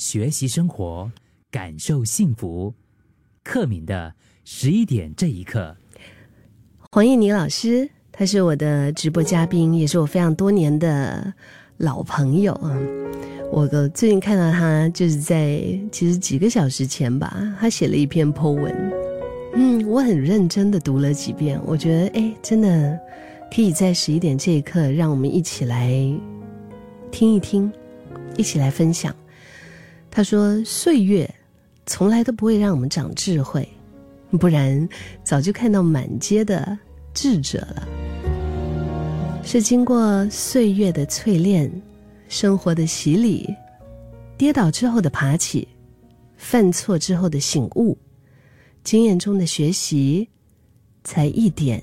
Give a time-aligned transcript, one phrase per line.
[0.00, 1.12] 学习生活，
[1.50, 2.72] 感受幸福。
[3.44, 4.14] 克敏的
[4.46, 5.76] 十一点这一刻，
[6.90, 11.30] 黄燕妮老师，他是我的直播嘉宾，也是我非常多年的
[11.76, 12.80] 老朋友啊。
[13.52, 15.60] 我最近看到他，就是在
[15.92, 18.74] 其实几个小时前吧，他写了一篇 po 文，
[19.52, 22.98] 嗯，我很认真的读了几遍，我觉得哎，真的
[23.54, 25.90] 可以在十一点这一刻，让我们一起来
[27.10, 27.70] 听一听，
[28.38, 29.14] 一起来分享。
[30.10, 31.32] 他说：“岁月
[31.86, 33.66] 从来都不会让我们长智慧，
[34.32, 34.88] 不然
[35.22, 36.76] 早就看到满街的
[37.14, 37.88] 智者了。
[39.44, 41.70] 是经过岁月的淬炼，
[42.28, 43.48] 生活的洗礼，
[44.36, 45.66] 跌倒之后的爬起，
[46.36, 47.96] 犯错之后的醒悟，
[48.82, 50.28] 经验中的学习，
[51.04, 51.82] 才一点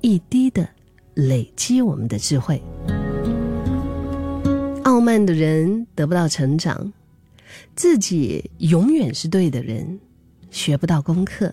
[0.00, 0.68] 一滴的
[1.14, 2.60] 累积我们的智慧。
[4.82, 6.92] 傲慢的人得不到成长。”
[7.74, 9.98] 自己永远是对的人，
[10.50, 11.48] 学不到功课；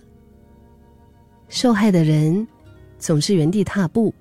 [1.49, 2.47] 受害的人
[2.97, 4.13] 总是原地踏步；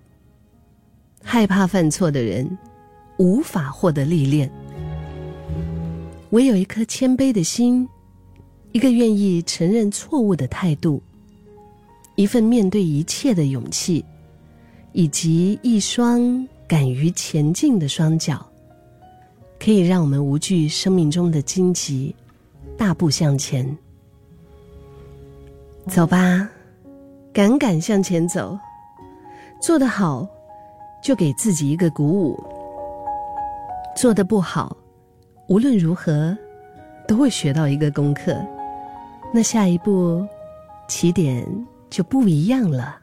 [1.22, 2.58] 害怕犯错的人
[3.19, 4.50] 无法获得历练。
[6.31, 7.88] 唯有一颗谦卑的心，
[8.72, 11.00] 一个愿意承认错误的态度，
[12.16, 14.05] 一份面对一切的勇气，
[14.92, 18.44] 以及一双敢于前进的双脚。
[19.64, 22.14] 可以让我们无惧生命中的荆棘，
[22.76, 23.66] 大步向前。
[25.88, 26.46] 走吧，
[27.32, 28.58] 敢敢向前走，
[29.62, 30.28] 做得好，
[31.02, 32.38] 就给自己一个鼓舞；
[33.96, 34.76] 做得不好，
[35.48, 36.36] 无论如何，
[37.08, 38.36] 都会学到一个功课。
[39.32, 40.22] 那下一步，
[40.88, 41.42] 起点
[41.88, 42.98] 就不一样了。